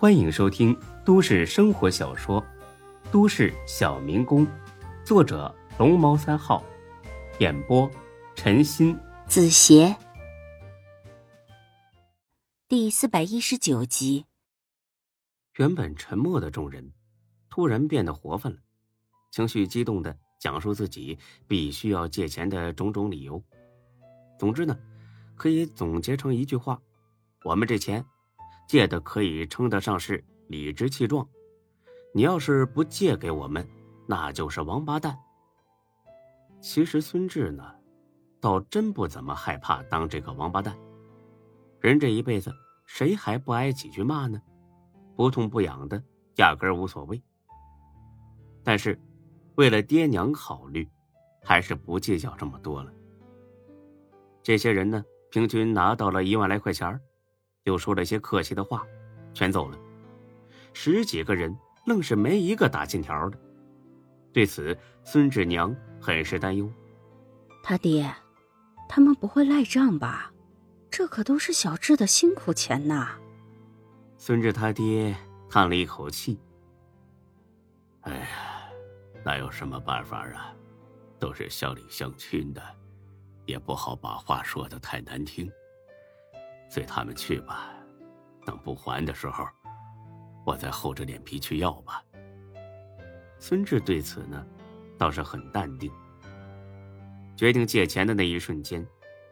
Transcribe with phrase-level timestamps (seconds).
[0.00, 0.74] 欢迎收听
[1.04, 2.40] 都市生活小说
[3.12, 4.46] 《都市小民工》，
[5.04, 6.64] 作者龙猫三号，
[7.38, 7.86] 演播
[8.34, 9.94] 陈鑫、子邪，
[12.66, 14.24] 第四百一十九集。
[15.56, 16.94] 原本沉默的众人，
[17.50, 18.58] 突然变得活泛了，
[19.30, 23.44] 情绪激动的讲述自己必须要借钱的种种理由。
[24.38, 24.78] 总之呢，
[25.36, 26.80] 可以总结成一句话：
[27.44, 28.02] 我们这钱。
[28.70, 31.28] 借的可以称得上是理直气壮，
[32.14, 33.68] 你要是不借给我们，
[34.06, 35.18] 那就是王八蛋。
[36.60, 37.64] 其实孙志呢，
[38.40, 40.78] 倒真不怎么害怕当这个王八蛋。
[41.80, 42.54] 人这一辈子，
[42.86, 44.40] 谁还不挨几句骂呢？
[45.16, 46.00] 不痛不痒的，
[46.36, 47.20] 压根无所谓。
[48.62, 48.96] 但是，
[49.56, 50.88] 为了爹娘考虑，
[51.42, 52.92] 还是不计较这么多了。
[54.44, 57.00] 这些人呢，平均拿到了一万来块钱
[57.64, 58.86] 又说了些客气的话，
[59.34, 59.78] 全走了。
[60.72, 61.56] 十几个人
[61.86, 63.38] 愣是没一个打欠条的。
[64.32, 66.70] 对此，孙志娘很是担忧。
[67.62, 68.10] 他爹，
[68.88, 70.32] 他们不会赖账吧？
[70.90, 73.18] 这可都是小志的辛苦钱呐。
[74.18, 75.14] 孙志他爹
[75.48, 76.38] 叹了一口气
[78.02, 78.26] ：“哎呀，
[79.24, 80.54] 那有什么办法啊？
[81.18, 82.62] 都是乡里乡亲的，
[83.46, 85.50] 也不好把话说的太难听。”
[86.70, 87.68] 随他们去吧，
[88.46, 89.44] 等不还的时候，
[90.46, 92.00] 我再厚着脸皮去要吧。
[93.40, 94.46] 孙志对此呢，
[94.96, 95.90] 倒是很淡定。
[97.36, 98.86] 决定借钱的那一瞬间，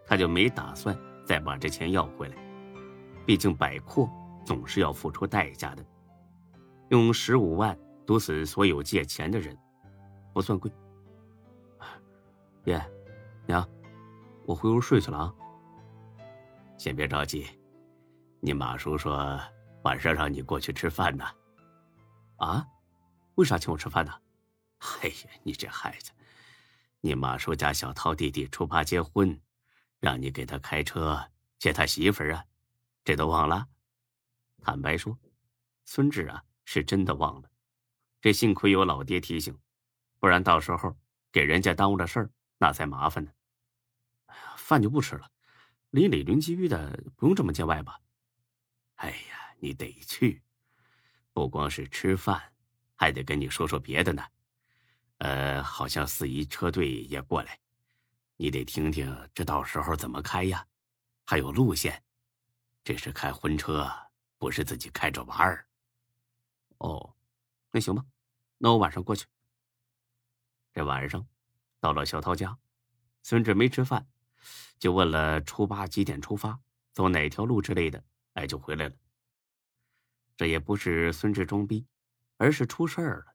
[0.04, 2.36] 他就没打算再把这钱要回来。
[3.24, 4.10] 毕竟摆阔
[4.44, 5.84] 总是要付出代价的。
[6.88, 9.56] 用十五万堵死所有借钱的人，
[10.32, 10.72] 不算贵。
[12.64, 12.82] 爹，
[13.46, 13.64] 娘，
[14.44, 15.34] 我回屋睡去了啊。
[16.78, 17.44] 先别着急，
[18.40, 19.38] 你马叔说
[19.82, 21.24] 晚上让你过去吃饭呢。
[22.36, 22.64] 啊？
[23.34, 24.12] 为啥请我吃饭呢？
[25.02, 26.12] 哎呀，你这孩子，
[27.00, 29.40] 你马叔家小涛弟弟初八结婚，
[29.98, 31.20] 让你给他开车
[31.58, 32.44] 接他媳妇儿啊，
[33.04, 33.66] 这都忘了？
[34.62, 35.18] 坦白说，
[35.84, 37.50] 孙志啊是真的忘了。
[38.20, 39.56] 这幸亏有老爹提醒，
[40.20, 40.96] 不然到时候
[41.32, 43.32] 给人家耽误了事儿，那才麻烦呢。
[44.56, 45.28] 饭就不吃了。
[45.90, 47.98] 邻里邻居的，不用这么见外吧？
[48.96, 50.42] 哎呀，你得去，
[51.32, 52.52] 不光是吃饭，
[52.94, 54.22] 还得跟你说说别的呢。
[55.18, 57.58] 呃，好像四姨车队也过来，
[58.36, 60.66] 你得听听这到时候怎么开呀？
[61.24, 62.02] 还有路线，
[62.84, 63.90] 这是开婚车，
[64.36, 65.66] 不是自己开着玩儿。
[66.78, 67.16] 哦，
[67.70, 68.04] 那行吧，
[68.58, 69.26] 那我晚上过去。
[70.72, 71.26] 这晚上，
[71.80, 72.58] 到了小涛家，
[73.22, 74.06] 孙志没吃饭。
[74.78, 76.60] 就问了初八几点出发，
[76.92, 78.02] 走哪条路之类的，
[78.34, 78.94] 哎，就回来了。
[80.36, 81.86] 这也不是孙志装逼，
[82.36, 83.34] 而是出事儿了，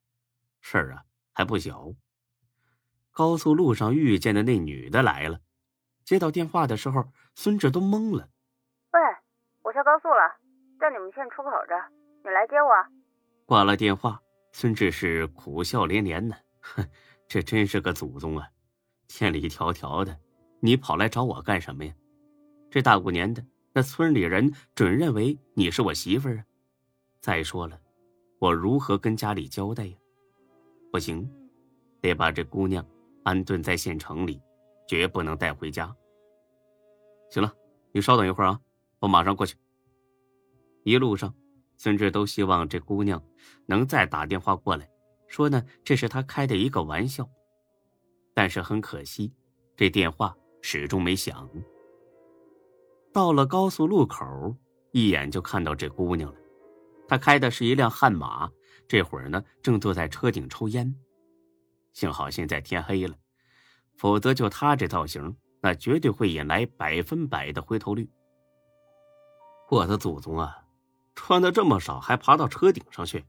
[0.62, 1.04] 事儿啊
[1.34, 1.94] 还不小。
[3.12, 5.42] 高速路上遇见的那女的来了，
[6.04, 8.30] 接到电话的时候，孙志都懵了。
[8.92, 9.00] 喂，
[9.64, 10.40] 我下高速了，
[10.80, 11.76] 在你们县出口这，
[12.24, 12.70] 你来接我。
[13.46, 14.22] 挂了电话，
[14.54, 16.36] 孙志是苦笑连连呢。
[16.62, 16.90] 哼，
[17.28, 18.48] 这真是个祖宗啊，
[19.10, 20.18] 千里迢迢的。
[20.66, 21.94] 你跑来找我干什么呀？
[22.72, 26.46] 这大过年的，那村里人准认为你是我媳妇儿啊。
[27.20, 27.78] 再说了，
[28.40, 29.98] 我如何跟家里交代呀？
[30.90, 31.30] 不行，
[32.00, 32.86] 得把这姑娘
[33.24, 34.42] 安顿在县城里，
[34.88, 35.94] 绝不能带回家。
[37.30, 37.54] 行了，
[37.92, 38.58] 你稍等一会儿啊，
[39.00, 39.58] 我马上过去。
[40.86, 41.36] 一路上，
[41.76, 43.22] 孙志都希望这姑娘
[43.66, 44.90] 能再打电话过来，
[45.28, 47.30] 说呢这是他开的一个玩笑。
[48.34, 49.34] 但是很可惜，
[49.76, 50.34] 这电话。
[50.64, 51.48] 始终没响。
[53.12, 54.56] 到了高速路口，
[54.92, 56.40] 一眼就看到这姑娘了。
[57.08, 58.50] 她开的是一辆悍马，
[58.88, 60.96] 这会儿呢正坐在车顶抽烟。
[61.92, 63.16] 幸好现在天黑了，
[63.98, 68.10] 否则就她这造型，那绝对会引来百分百的回头率。
[69.70, 70.64] 我的祖宗啊，
[71.14, 73.24] 穿的这么少还爬到车顶上去，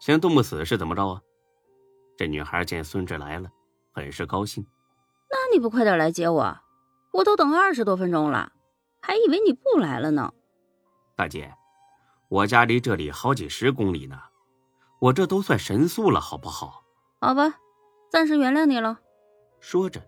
[0.00, 1.20] 嫌冻不死是怎么着啊？
[2.16, 3.50] 这女孩见孙志来了，
[3.92, 4.64] 很是高兴。
[5.34, 6.56] 那你不快点来接我？
[7.10, 8.52] 我都等了二十多分钟了，
[9.02, 10.32] 还以为你不来了呢。
[11.16, 11.52] 大姐，
[12.28, 14.16] 我家离这里好几十公里呢，
[15.00, 16.84] 我这都算神速了，好不好？
[17.20, 17.58] 好吧，
[18.12, 19.00] 暂时原谅你了。
[19.58, 20.00] 说着，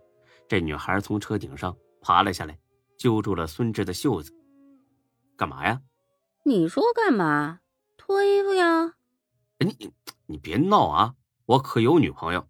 [0.46, 2.56] 这女孩从车顶上爬了下来，
[2.96, 4.32] 揪住了孙志的袖子。
[5.36, 5.82] 干嘛呀？
[6.44, 7.58] 你说干嘛？
[7.96, 8.92] 脱衣服呀？
[9.58, 9.92] 你
[10.26, 11.14] 你别闹啊！
[11.46, 12.46] 我可有女朋友。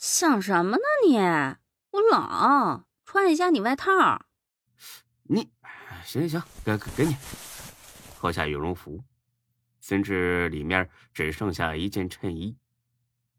[0.00, 1.18] 想什么呢你？
[1.18, 4.24] 我冷，穿一下你外套。
[5.24, 5.52] 你，
[6.06, 7.14] 行行行，给给你，
[8.16, 9.04] 脱下羽绒服，
[9.78, 12.56] 甚至里面只剩下一件衬衣，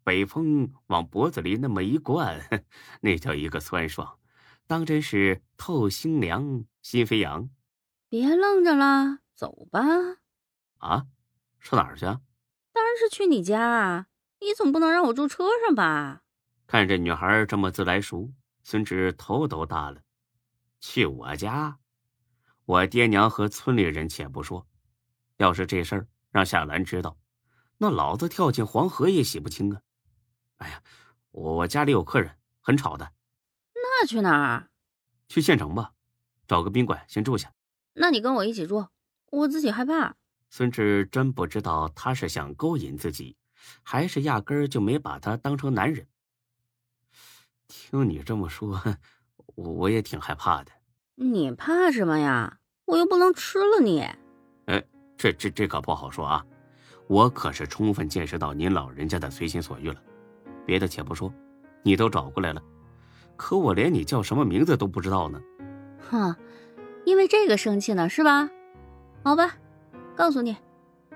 [0.04, 2.40] 北风往脖子里那么一灌，
[3.02, 4.20] 那叫一个酸爽，
[4.68, 7.50] 当真是透心凉，心飞扬。
[8.08, 9.82] 别愣着了，走吧。
[10.78, 11.08] 啊，
[11.60, 12.06] 上哪儿去？
[12.06, 14.06] 当然是去你家啊，
[14.40, 16.22] 你总不能让我住车上吧？
[16.72, 18.32] 看这女孩这么自来熟，
[18.64, 20.00] 孙志头都大了。
[20.80, 21.78] 去我家？
[22.64, 24.66] 我爹娘和村里人且不说，
[25.36, 27.18] 要是这事儿让夏兰知道，
[27.78, 29.82] 那老子跳进黄河也洗不清啊！
[30.60, 30.82] 哎呀，
[31.32, 33.12] 我我家里有客人，很吵的。
[33.74, 34.70] 那去哪儿？
[35.28, 35.92] 去县城吧，
[36.48, 37.52] 找个宾馆先住下。
[37.96, 38.88] 那你跟我一起住，
[39.30, 40.16] 我自己害怕。
[40.50, 43.36] 孙志真不知道他是想勾引自己，
[43.84, 46.08] 还是压根儿就没把他当成男人。
[47.72, 48.82] 听你这么说，
[49.56, 50.72] 我我也挺害怕的。
[51.16, 52.58] 你怕什么呀？
[52.84, 54.02] 我又不能吃了你。
[54.66, 54.84] 哎，
[55.16, 56.46] 这这这可不好说啊！
[57.08, 59.96] 我可是充分见识到您老人家的随心所欲了。
[60.66, 61.34] 别的且不说，
[61.82, 62.62] 你都找过来了，
[63.38, 65.42] 可我连你叫什么名字都不知道呢。
[66.10, 66.36] 哼，
[67.06, 68.50] 因为这个生气呢是吧？
[69.24, 69.56] 好吧，
[70.14, 70.58] 告诉你，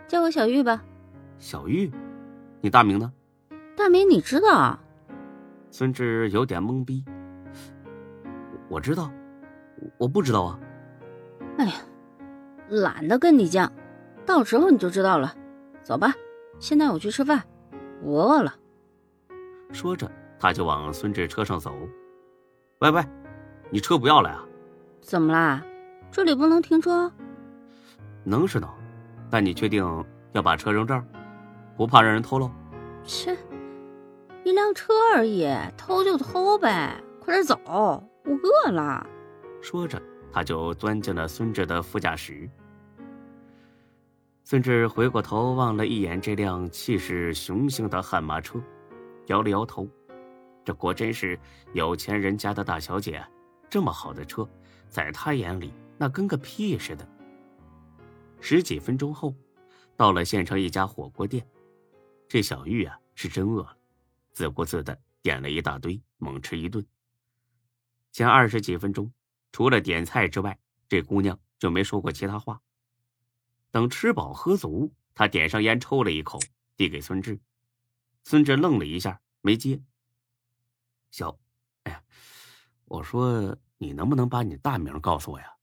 [0.07, 0.81] 叫我小玉吧。
[1.37, 1.91] 小玉，
[2.61, 3.11] 你大名呢？
[3.75, 4.79] 大名你知道？
[5.69, 7.03] 孙志有点懵逼。
[8.69, 9.11] 我知道。
[9.97, 10.59] 我不知道啊。
[11.57, 11.73] 哎呀，
[12.69, 13.69] 懒得跟你犟，
[14.25, 15.35] 到时候你就知道了。
[15.83, 16.13] 走吧，
[16.59, 17.43] 先带我去吃饭，
[18.01, 18.53] 我饿了。
[19.71, 20.09] 说着，
[20.39, 21.75] 他就往孙志车上走。
[22.79, 23.03] 喂喂，
[23.69, 24.39] 你车不要了呀？
[25.01, 25.61] 怎么啦？
[26.09, 27.11] 这里不能停车？
[28.23, 28.69] 能是能，
[29.29, 31.05] 但你确定要把车扔这儿？
[31.75, 32.49] 不怕让人偷喽？
[33.03, 33.37] 切，
[34.45, 38.31] 一辆车而已，偷就偷呗，快点走，我
[38.65, 39.03] 饿了。
[39.59, 39.99] 说着，
[40.31, 42.47] 他就钻进了孙志的副驾驶。
[44.43, 48.61] 孙志回过头望了一眼这辆气势雄性的悍马车，
[49.25, 49.89] 摇了摇头。
[50.63, 51.39] 这果真是
[51.73, 53.25] 有钱人家的大小姐，
[53.67, 54.47] 这么好的车，
[54.87, 57.07] 在他眼里那跟个屁似的。
[58.39, 59.33] 十几分钟后，
[59.97, 61.43] 到了县城一家火锅店。
[62.27, 63.75] 这小玉啊，是真饿了，
[64.35, 66.85] 自顾自的点了一大堆，猛吃一顿。
[68.11, 69.11] 前二十几分钟。
[69.51, 70.59] 除了点菜之外，
[70.89, 72.61] 这姑娘就没说过其他话。
[73.71, 76.41] 等吃饱喝足，她点上烟抽了一口，
[76.75, 77.39] 递给孙志。
[78.25, 79.81] 孙志愣了一下，没接。
[81.09, 81.39] 小，
[81.83, 82.03] 哎呀，
[82.83, 85.53] 我说你能不能把你大名告诉我呀？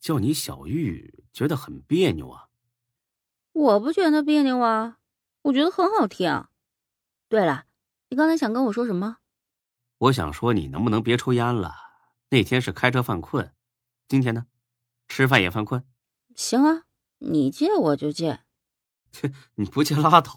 [0.00, 2.48] 叫你小玉，觉得很别扭啊。
[3.52, 4.98] 我不觉得别扭啊，
[5.42, 6.48] 我觉得很好听。
[7.28, 7.66] 对了，
[8.10, 9.18] 你刚才想跟我说什么？
[9.98, 11.74] 我想说，你能不能别抽烟了？
[12.30, 13.54] 那天是开车犯困，
[14.06, 14.46] 今天呢，
[15.08, 15.84] 吃饭也犯困。
[16.34, 16.84] 行啊，
[17.18, 18.44] 你借我就借。
[19.10, 20.32] 切，你不借拉倒。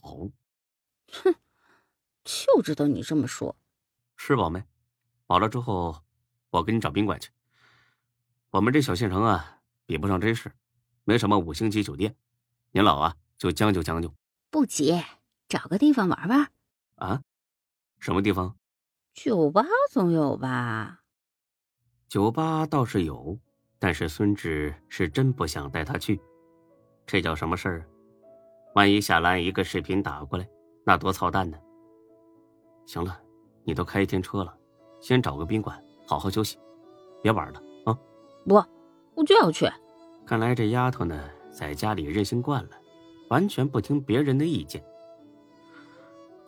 [1.11, 1.35] 哼，
[2.23, 3.57] 就知道你这么说。
[4.17, 4.63] 吃饱没？
[5.25, 6.03] 饱了之后，
[6.49, 7.29] 我给你找宾馆去。
[8.49, 10.51] 我们这小县城啊，比不上真市，
[11.03, 12.15] 没什么五星级酒店。
[12.71, 14.13] 您老啊，就将就将就。
[14.49, 15.01] 不急，
[15.47, 16.51] 找个地方玩玩。
[16.95, 17.21] 啊？
[18.01, 18.53] 什么地方？
[19.13, 21.01] 酒吧总有吧。
[22.09, 23.37] 酒吧倒是有，
[23.77, 26.19] 但是孙志是真不想带他去。
[27.05, 27.87] 这叫什么事儿？
[28.73, 30.49] 万一夏兰一个视频打过来，
[30.83, 31.57] 那多操蛋呢！
[32.87, 33.21] 行了，
[33.63, 34.57] 你都开一天车了，
[34.99, 36.57] 先找个宾馆好好休息，
[37.21, 37.93] 别玩了啊！
[38.47, 38.55] 不，
[39.13, 39.69] 我就要去。
[40.25, 42.71] 看来这丫头呢，在家里任性惯了，
[43.29, 44.83] 完全不听别人的意见。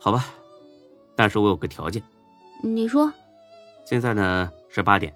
[0.00, 0.24] 好吧，
[1.16, 2.02] 但是我有个条件。
[2.62, 3.12] 你说。
[3.84, 5.14] 现在呢是八点。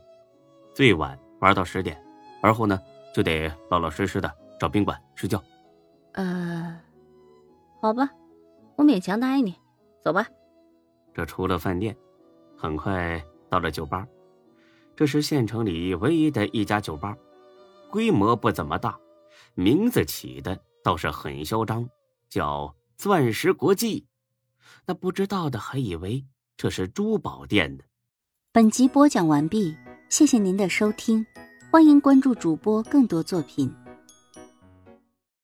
[0.74, 2.00] 最晚玩到十点，
[2.42, 2.78] 而后呢
[3.14, 5.42] 就得老老实实的找宾馆睡觉。
[6.12, 6.78] 呃，
[7.80, 8.10] 好吧，
[8.76, 9.56] 我勉强答应你。
[10.04, 10.26] 走吧。
[11.14, 11.96] 这出了饭店，
[12.56, 14.06] 很快到了酒吧。
[14.94, 17.16] 这是县城里唯一的一家酒吧，
[17.90, 18.98] 规模不怎么大，
[19.54, 21.88] 名字起的倒是很嚣张，
[22.28, 24.06] 叫“钻石国际”。
[24.86, 26.24] 那不知道的还以为
[26.56, 27.84] 这是珠宝店呢。
[28.52, 29.76] 本集播讲完毕。
[30.08, 31.26] 谢谢您的收听，
[31.70, 33.70] 欢迎关注主播更多作品。